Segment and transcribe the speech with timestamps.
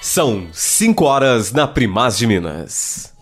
[0.00, 3.12] São 5 horas na Primaz de Minas.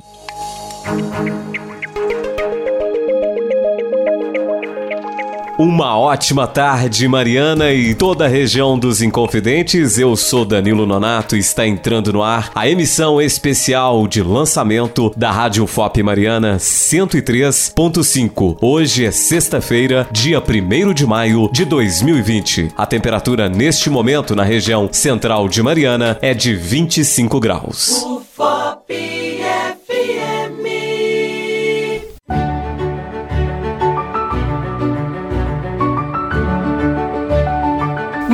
[5.60, 9.98] Uma ótima tarde, Mariana e toda a região dos Inconfidentes.
[9.98, 15.30] Eu sou Danilo Nonato e está entrando no ar a emissão especial de lançamento da
[15.30, 18.56] Rádio FOP Mariana 103.5.
[18.62, 22.72] Hoje é sexta-feira, dia 1 de maio de 2020.
[22.74, 28.19] A temperatura neste momento na região central de Mariana é de 25 graus.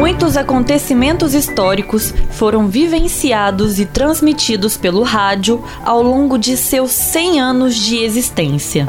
[0.06, 7.74] Muitos acontecimentos históricos foram vivenciados e transmitidos pelo rádio ao longo de seus 100 anos
[7.74, 8.86] de existência.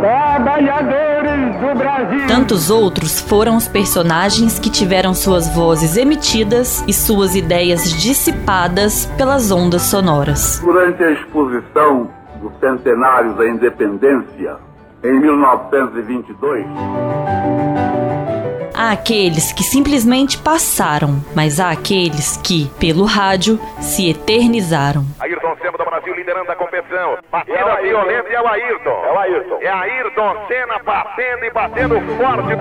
[0.00, 2.26] Trabalhadores do Brasil.
[2.26, 9.52] Tantos outros foram os personagens que tiveram suas vozes emitidas e suas ideias dissipadas pelas
[9.52, 10.58] ondas sonoras.
[10.58, 12.10] Durante a exposição
[12.42, 14.56] do centenário da independência,
[15.04, 16.66] em 1922,
[17.23, 17.23] Há
[18.94, 25.04] aqueles que simplesmente passaram, mas há aqueles que, pelo rádio, se eternizaram.
[25.20, 27.18] Ayrton Senna do Brasil liderando a competição.
[27.30, 29.04] Batida violenta e é o Ayrton.
[29.04, 29.58] É o Ayrton.
[29.60, 32.54] É Ayrton Senna batendo e batendo forte.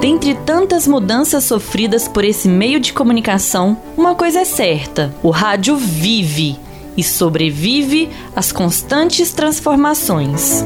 [0.00, 5.76] Dentre tantas mudanças sofridas por esse meio de comunicação, uma coisa é certa: o rádio
[5.76, 6.56] vive
[6.96, 10.64] e sobrevive às constantes transformações.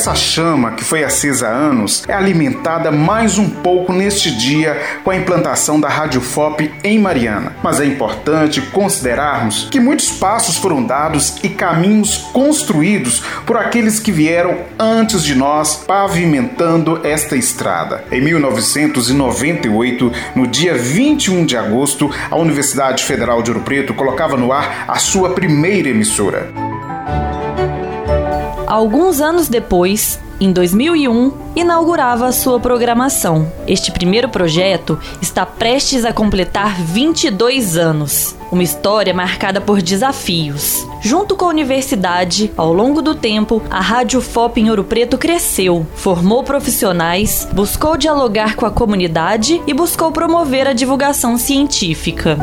[0.00, 5.10] Essa chama que foi acesa há anos é alimentada mais um pouco neste dia com
[5.10, 7.54] a implantação da Rádio FOP em Mariana.
[7.62, 14.10] Mas é importante considerarmos que muitos passos foram dados e caminhos construídos por aqueles que
[14.10, 18.02] vieram antes de nós pavimentando esta estrada.
[18.10, 24.50] Em 1998, no dia 21 de agosto, a Universidade Federal de Ouro Preto colocava no
[24.50, 26.79] ar a sua primeira emissora.
[28.70, 33.50] Alguns anos depois, em 2001, inaugurava sua programação.
[33.66, 38.36] Este primeiro projeto está prestes a completar 22 anos.
[38.48, 40.86] Uma história marcada por desafios.
[41.02, 45.84] Junto com a universidade, ao longo do tempo, a Rádio FOP em Ouro Preto cresceu,
[45.96, 52.38] formou profissionais, buscou dialogar com a comunidade e buscou promover a divulgação científica.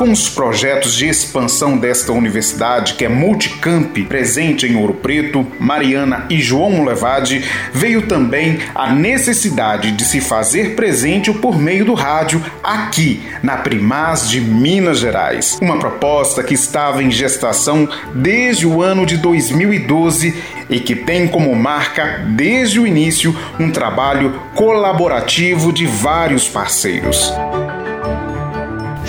[0.00, 6.24] Com os projetos de expansão desta universidade, que é Multicamp, presente em Ouro Preto, Mariana
[6.30, 12.42] e João Levade, veio também a necessidade de se fazer presente por meio do rádio
[12.62, 15.58] aqui, na Primaz de Minas Gerais.
[15.60, 20.34] Uma proposta que estava em gestação desde o ano de 2012
[20.70, 27.34] e que tem como marca, desde o início, um trabalho colaborativo de vários parceiros.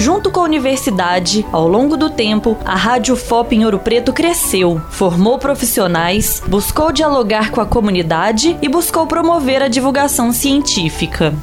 [0.02, 4.82] Junto com a universidade, ao longo do tempo, a Rádio FOP em Ouro Preto cresceu,
[4.90, 11.36] formou profissionais, buscou dialogar com a comunidade e buscou promover a divulgação científica.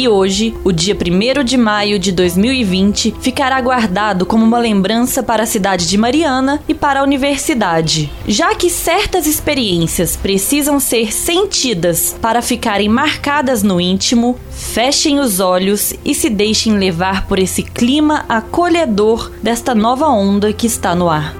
[0.00, 5.42] E hoje, o dia 1 de maio de 2020, ficará guardado como uma lembrança para
[5.42, 8.10] a cidade de Mariana e para a universidade.
[8.26, 15.92] Já que certas experiências precisam ser sentidas para ficarem marcadas no íntimo, fechem os olhos
[16.02, 21.39] e se deixem levar por esse clima acolhedor desta nova onda que está no ar.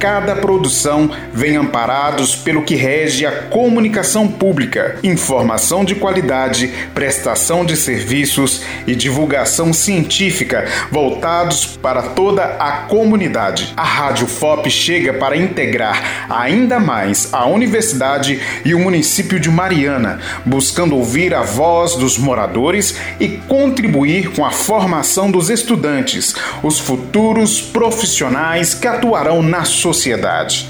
[0.00, 7.76] Cada produção vem amparados pelo que rege a comunicação pública, informação de qualidade, prestação de
[7.76, 13.74] serviços e divulgação científica voltados para toda a comunidade.
[13.76, 20.18] A Rádio FOP chega para integrar ainda mais a universidade e o município de Mariana,
[20.46, 27.60] buscando ouvir a voz dos moradores e contribuir com a formação dos estudantes, os futuros
[27.60, 30.68] profissionais que atuarão na sociedade.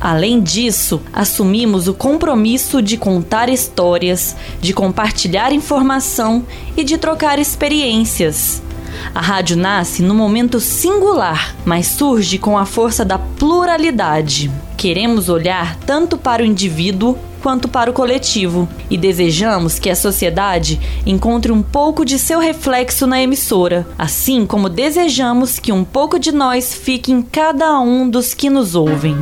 [0.00, 6.44] Além disso, assumimos o compromisso de contar histórias, de compartilhar informação
[6.76, 8.62] e de trocar experiências.
[9.14, 14.50] A rádio nasce num momento singular, mas surge com a força da pluralidade.
[14.84, 20.78] Queremos olhar tanto para o indivíduo quanto para o coletivo e desejamos que a sociedade
[21.06, 26.32] encontre um pouco de seu reflexo na emissora, assim como desejamos que um pouco de
[26.32, 29.16] nós fique em cada um dos que nos ouvem.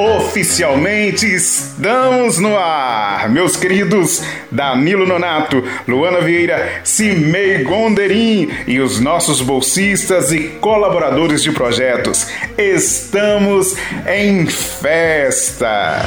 [0.00, 9.42] Oficialmente estamos no ar, meus queridos Danilo Nonato, Luana Vieira, Cimei Gonderim e os nossos
[9.42, 12.28] bolsistas e colaboradores de projetos.
[12.56, 13.76] Estamos
[14.06, 16.00] em festa!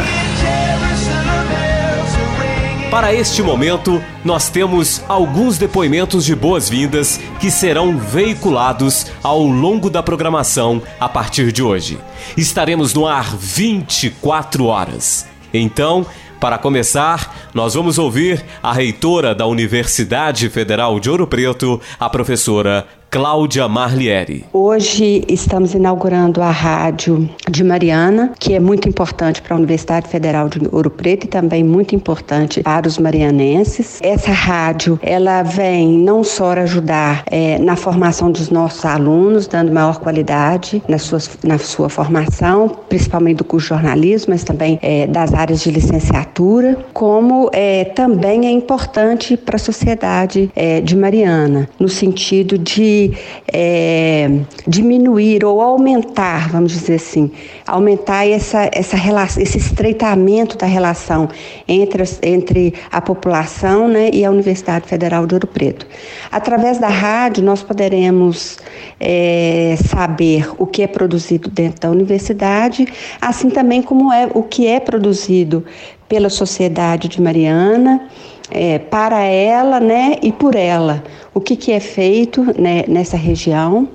[2.93, 10.03] Para este momento, nós temos alguns depoimentos de boas-vindas que serão veiculados ao longo da
[10.03, 11.97] programação a partir de hoje.
[12.37, 15.25] Estaremos no ar 24 horas.
[15.51, 16.05] Então,
[16.39, 22.85] para começar, nós vamos ouvir a reitora da Universidade Federal de Ouro Preto, a professora
[23.13, 24.43] Cláudia Marlieri.
[24.51, 30.49] Hoje estamos inaugurando a rádio de Mariana, que é muito importante para a Universidade Federal
[30.49, 33.99] de Ouro Preto e também muito importante para os marianenses.
[34.01, 39.99] Essa rádio, ela vem não só ajudar é, na formação dos nossos alunos, dando maior
[39.99, 45.35] qualidade na sua, na sua formação, principalmente do curso de jornalismo, mas também é, das
[45.35, 51.87] áreas de licenciatura, como é, também é importante para a sociedade é, de Mariana, no
[51.87, 53.02] sentido de
[53.51, 54.29] é,
[54.67, 57.31] diminuir ou aumentar, vamos dizer assim,
[57.65, 61.29] aumentar essa, essa relação, esse estreitamento da relação
[61.67, 65.87] entre, entre a população né, e a Universidade Federal de Ouro Preto.
[66.31, 68.57] Através da rádio, nós poderemos
[68.99, 72.87] é, saber o que é produzido dentro da universidade,
[73.19, 75.63] assim também como é o que é produzido
[76.07, 78.09] pela Sociedade de Mariana
[78.49, 81.03] é, para ela né, e por ela.
[81.33, 83.87] O que, que é feito né, nessa região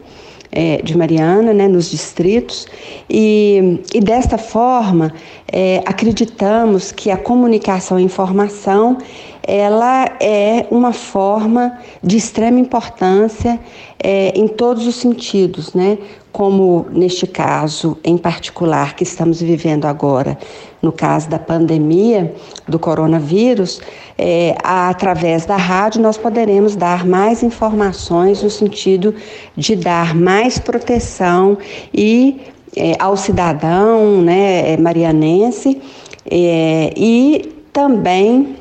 [0.50, 2.66] é, de Mariana, né, nos distritos,
[3.08, 5.12] e, e desta forma
[5.50, 8.98] é, acreditamos que a comunicação e informação
[9.48, 13.58] ela é uma forma de extrema importância
[13.98, 15.96] é, em todos os sentidos, né?
[16.30, 20.36] Como neste caso em particular que estamos vivendo agora,
[20.82, 22.34] no caso da pandemia
[22.68, 23.80] do coronavírus,
[24.18, 29.14] é, através da rádio nós poderemos dar mais informações no sentido
[29.56, 31.56] de dar mais proteção
[31.92, 32.38] e
[32.76, 35.80] é, ao cidadão né, é, marianense
[36.30, 38.58] é, e também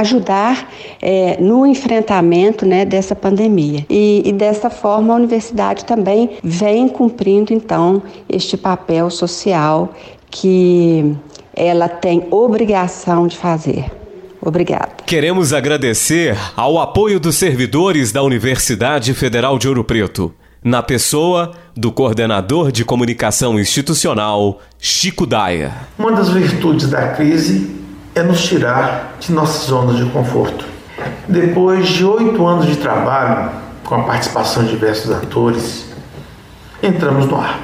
[0.00, 0.70] ajudar
[1.00, 3.86] é, no enfrentamento né, dessa pandemia.
[3.88, 9.92] E, e dessa forma a universidade também vem cumprindo então este papel social
[10.30, 11.14] que
[11.54, 13.90] ela tem obrigação de fazer.
[14.40, 14.90] Obrigada.
[15.06, 21.90] Queremos agradecer ao apoio dos servidores da Universidade Federal de Ouro Preto, na pessoa do
[21.90, 25.72] coordenador de comunicação institucional, Chico Daia.
[25.98, 27.83] Uma das virtudes da crise
[28.14, 30.64] é nos tirar de nossas zonas de conforto.
[31.26, 33.50] Depois de oito anos de trabalho,
[33.84, 35.86] com a participação de diversos atores,
[36.82, 37.58] entramos no ar.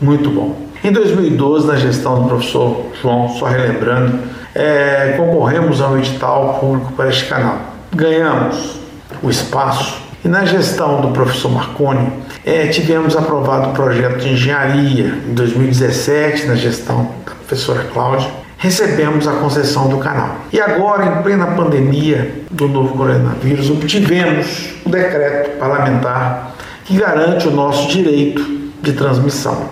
[0.00, 0.56] Muito bom.
[0.82, 4.18] Em 2012, na gestão do professor João, só relembrando,
[4.54, 7.58] é, concorremos a um edital público para este canal.
[7.94, 8.78] Ganhamos
[9.22, 12.10] o espaço e na gestão do professor Marconi
[12.44, 19.26] é, tivemos aprovado o projeto de engenharia em 2017, na gestão da professora Cláudia, recebemos
[19.26, 20.36] a concessão do canal.
[20.52, 27.50] E agora, em plena pandemia do novo coronavírus, obtivemos o decreto parlamentar que garante o
[27.50, 28.42] nosso direito
[28.82, 29.70] de transmissão.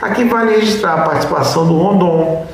[0.00, 2.46] Aqui vale registrar a participação do Rondon,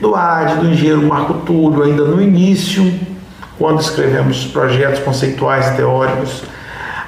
[0.00, 2.92] do AD, do engenheiro Marco Túlio, ainda no início,
[3.58, 6.42] quando escrevemos projetos conceituais e teóricos,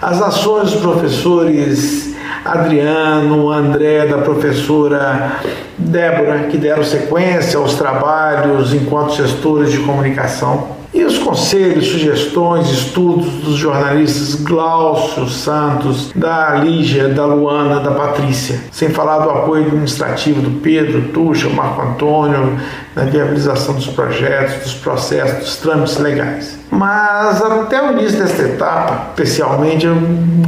[0.00, 5.40] as ações dos professores Adriano, André, da professora
[5.78, 13.26] Débora, que deram sequência aos trabalhos enquanto gestores de comunicação e os conselhos, sugestões, estudos
[13.42, 20.40] dos jornalistas Glaucio Santos, da Lígia, da Luana, da Patrícia, sem falar do apoio administrativo
[20.40, 22.56] do Pedro, Tuxa, Marco Antônio,
[22.94, 26.60] na viabilização dos projetos, dos processos, dos trâmites legais.
[26.74, 29.94] Mas até o início desta etapa, especialmente, eu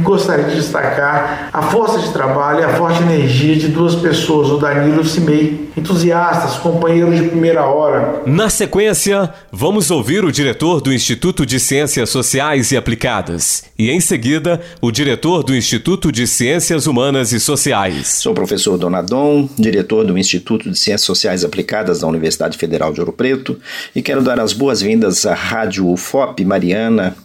[0.03, 4.57] gostaria de destacar a força de trabalho e a forte energia de duas pessoas, o
[4.57, 8.21] Danilo e o Cimei, entusiastas, companheiros de primeira hora.
[8.25, 13.99] Na sequência, vamos ouvir o diretor do Instituto de Ciências Sociais e Aplicadas e, em
[13.99, 18.07] seguida, o diretor do Instituto de Ciências Humanas e Sociais.
[18.07, 22.99] Sou o professor Donadon, diretor do Instituto de Ciências Sociais Aplicadas da Universidade Federal de
[22.99, 23.57] Ouro Preto
[23.95, 27.15] e quero dar as boas-vindas à Rádio UFOP Mariana,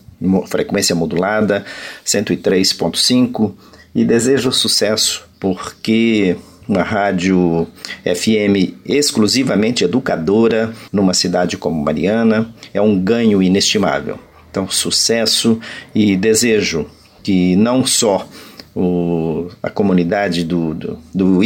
[0.47, 1.65] frequência modulada
[2.05, 3.53] 103.5
[3.95, 6.37] e desejo sucesso porque
[6.69, 7.67] uma rádio
[8.05, 14.19] FM exclusivamente educadora numa cidade como Mariana é um ganho inestimável.
[14.51, 15.59] Então, sucesso
[15.95, 16.87] e desejo
[17.23, 18.29] que não só
[18.75, 21.41] o, a comunidade do, do, do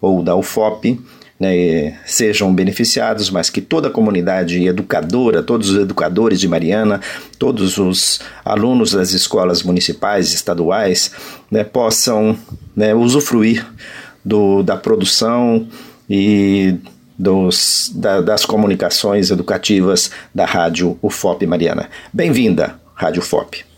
[0.00, 1.00] ou da UFOP
[1.38, 7.00] né, sejam beneficiados, mas que toda a comunidade educadora, todos os educadores de Mariana,
[7.38, 11.10] todos os alunos das escolas municipais, estaduais,
[11.50, 12.36] né, possam
[12.74, 13.66] né, usufruir
[14.24, 15.68] do, da produção
[16.08, 16.74] e
[17.18, 21.88] dos, da, das comunicações educativas da Rádio UFOP Mariana.
[22.12, 23.75] Bem-vinda, Rádio UFOP.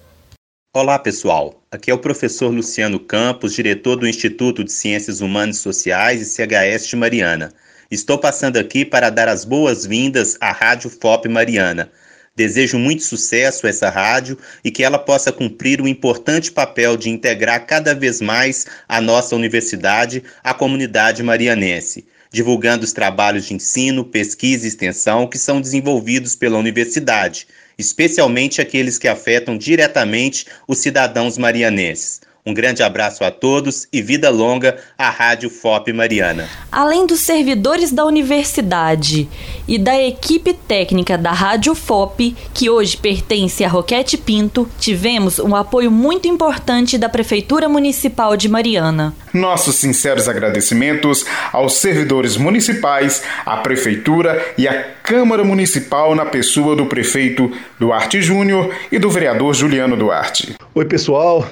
[0.70, 1.66] Olá, pessoal.
[1.70, 6.26] Aqui é o professor Luciano Campos, diretor do Instituto de Ciências Humanas e Sociais e
[6.26, 7.54] CHS de Mariana.
[7.90, 11.90] Estou passando aqui para dar as boas-vindas à Rádio FOP Mariana.
[12.36, 17.08] Desejo muito sucesso a essa rádio e que ela possa cumprir o importante papel de
[17.08, 24.04] integrar cada vez mais a nossa universidade à comunidade marianense divulgando os trabalhos de ensino,
[24.04, 27.46] pesquisa e extensão que são desenvolvidos pela universidade,
[27.78, 32.20] especialmente aqueles que afetam diretamente os cidadãos marianenses.
[32.48, 36.48] Um grande abraço a todos e vida longa à Rádio FOP Mariana.
[36.72, 39.28] Além dos servidores da universidade
[39.68, 45.54] e da equipe técnica da Rádio FOP, que hoje pertence a Roquete Pinto, tivemos um
[45.54, 49.14] apoio muito importante da Prefeitura Municipal de Mariana.
[49.34, 56.86] Nossos sinceros agradecimentos aos servidores municipais, à Prefeitura e à Câmara Municipal na pessoa do
[56.86, 60.56] prefeito Duarte Júnior e do vereador Juliano Duarte.
[60.74, 61.46] Oi, pessoal.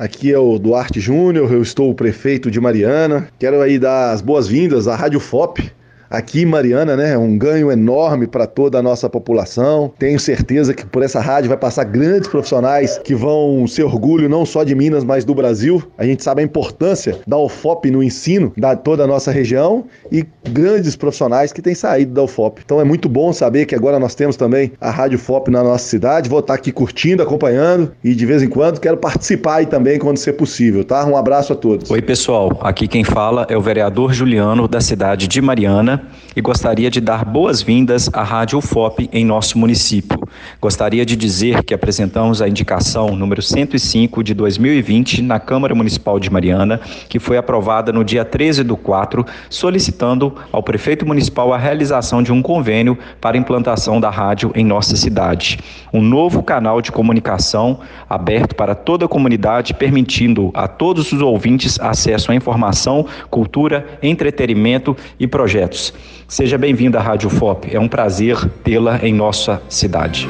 [0.00, 3.28] Aqui é o Duarte Júnior, eu estou o prefeito de Mariana.
[3.38, 5.70] Quero aí dar as boas-vindas à Rádio FOP,
[6.10, 7.16] aqui em Mariana, né?
[7.16, 9.92] Um ganho enorme para toda a nossa população.
[9.96, 14.44] Tenho certeza que por essa rádio vai passar grandes profissionais que vão ser orgulho não
[14.44, 15.80] só de Minas, mas do Brasil.
[15.96, 20.26] A gente sabe a importância da UFOP no ensino da toda a nossa região e
[20.50, 22.62] grandes profissionais que têm saído da UFOP.
[22.64, 25.84] Então é muito bom saber que agora nós temos também a Rádio FOP na nossa
[25.86, 26.28] cidade.
[26.28, 30.16] Vou estar aqui curtindo, acompanhando e de vez em quando quero participar aí também quando
[30.16, 31.04] ser possível, tá?
[31.06, 31.90] Um abraço a todos.
[31.90, 32.58] Oi, pessoal.
[32.62, 35.99] Aqui quem fala é o vereador Juliano da cidade de Mariana
[36.34, 40.18] e gostaria de dar boas-vindas à Rádio UFOP em nosso município.
[40.60, 46.30] Gostaria de dizer que apresentamos a indicação número 105 de 2020 na Câmara Municipal de
[46.30, 52.22] Mariana, que foi aprovada no dia 13 do 4, solicitando ao prefeito municipal a realização
[52.22, 55.58] de um convênio para implantação da rádio em nossa cidade.
[55.92, 61.78] Um novo canal de comunicação aberto para toda a comunidade, permitindo a todos os ouvintes
[61.80, 65.89] acesso à informação, cultura, entretenimento e projetos.
[66.28, 67.74] Seja bem-vindo à Rádio FOP.
[67.74, 70.28] É um prazer tê-la em nossa cidade.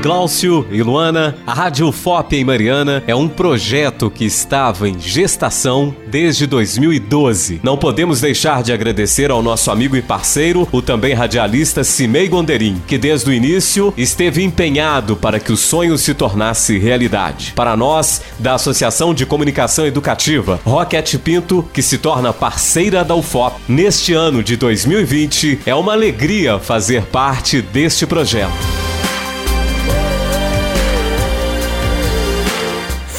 [0.00, 5.94] Glaucio e Luana, a Rádio FOP em Mariana é um projeto que estava em gestação
[6.06, 7.60] desde 2012.
[7.64, 12.80] Não podemos deixar de agradecer ao nosso amigo e parceiro, o também radialista Cimei Gonderim,
[12.86, 17.52] que desde o início esteve empenhado para que o sonho se tornasse realidade.
[17.56, 23.60] Para nós, da Associação de Comunicação Educativa, Rocket Pinto, que se torna parceira da UFOP
[23.68, 28.77] neste ano de 2020, é uma alegria fazer parte deste projeto.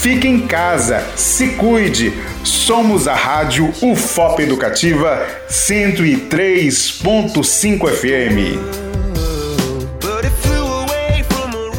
[0.02, 2.14] Fique em casa, se cuide.
[2.46, 8.58] Somos a Rádio UFOP Educativa 103.5 FM.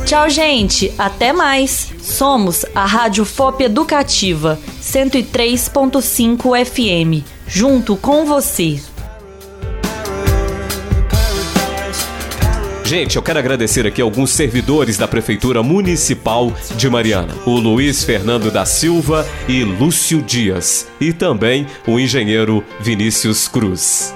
[0.05, 0.93] Tchau, gente.
[0.99, 1.95] Até mais.
[2.03, 7.25] Somos a Rádio FOP Educativa 103.5 FM.
[7.47, 8.79] Junto com você.
[12.91, 18.51] Gente, eu quero agradecer aqui alguns servidores da Prefeitura Municipal de Mariana: o Luiz Fernando
[18.51, 24.13] da Silva e Lúcio Dias, e também o engenheiro Vinícius Cruz.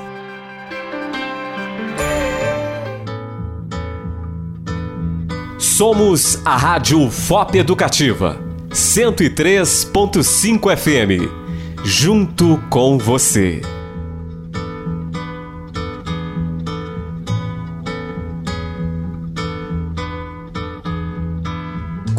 [5.56, 8.40] Somos a Rádio FOP Educativa
[8.70, 11.30] 103.5 FM,
[11.84, 13.60] junto com você.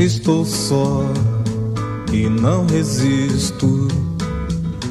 [0.00, 1.02] Estou só
[2.12, 3.88] e não resisto.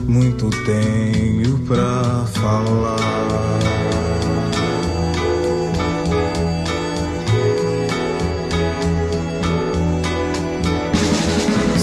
[0.06, 2.98] Muito tenho pra falar.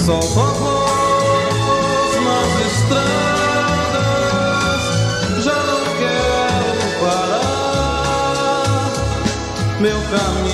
[0.05, 4.03] Só voz nas estradas,
[5.43, 8.93] já não quero parar.
[9.81, 10.54] Meu caminho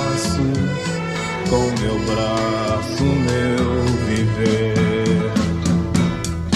[1.51, 5.33] com meu braço meu viver.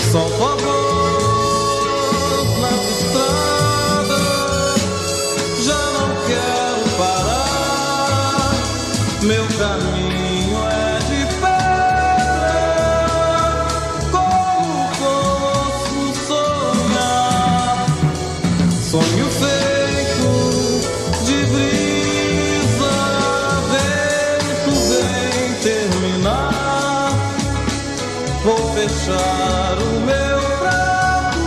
[0.10, 1.66] Só favor
[2.62, 4.16] nas estradas,
[5.66, 8.54] já não quero parar.
[9.22, 12.56] Meu caminho é de pedra.
[14.14, 17.86] Como posso sonhar?
[18.90, 19.28] Sonho
[29.06, 31.38] Fechar o meu prato,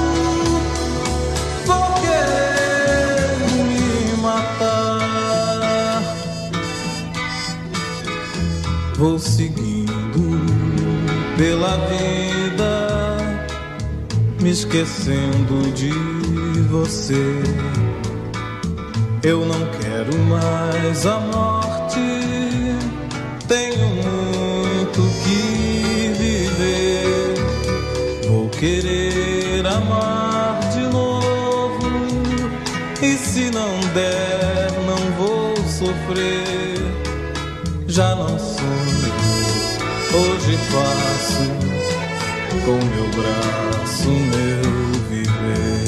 [1.66, 3.34] vou querer
[3.66, 5.98] me matar.
[8.96, 10.38] Vou seguindo
[11.36, 13.16] pela vida,
[14.40, 15.90] me esquecendo de
[16.70, 17.42] você.
[19.24, 21.18] Eu não quero mais a
[36.08, 36.78] sofrer.
[37.86, 39.12] Já não sonho,
[40.14, 41.44] hoje faço
[42.64, 45.87] com meu braço meu viver.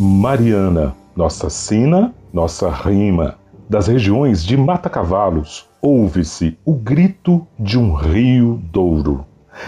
[0.00, 3.34] Mariana, nossa sina, nossa rima.
[3.68, 9.26] Das regiões de Mata Cavalos, ouve-se o grito de um rio douro.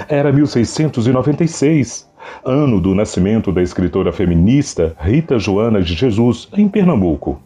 [0.09, 2.09] Era 1696,
[2.45, 7.41] ano do nascimento da escritora feminista Rita Joana de Jesus, em Pernambuco.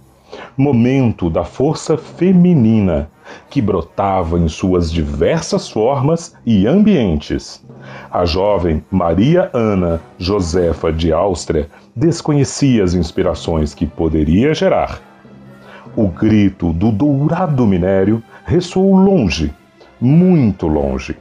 [0.54, 3.08] Momento da força feminina
[3.48, 7.64] que brotava em suas diversas formas e ambientes.
[8.10, 15.00] A jovem Maria Ana Josefa de Áustria desconhecia as inspirações que poderia gerar.
[15.96, 19.52] O grito do dourado minério ressoou longe,
[20.00, 21.16] muito longe.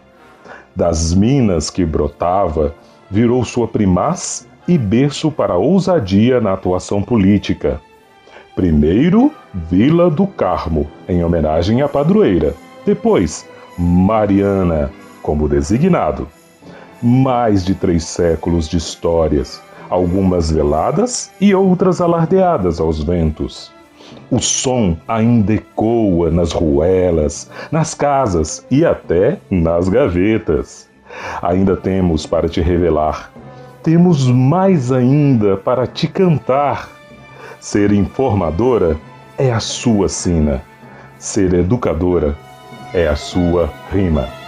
[0.75, 2.73] Das minas que brotava,
[3.09, 7.79] virou sua primaz e berço para ousadia na atuação política.
[8.55, 12.55] Primeiro, Vila do Carmo, em homenagem à padroeira.
[12.85, 13.47] Depois,
[13.77, 16.27] Mariana, como designado.
[17.05, 23.73] Mais de três séculos de histórias, algumas veladas e outras alardeadas aos ventos.
[24.31, 30.87] O som ainda ecoa nas ruelas, nas casas e até nas gavetas.
[31.41, 33.33] Ainda temos para te revelar,
[33.83, 36.87] temos mais ainda para te cantar.
[37.59, 38.97] Ser informadora
[39.37, 40.63] é a sua sina,
[41.19, 42.37] ser educadora
[42.93, 44.42] é a sua rima.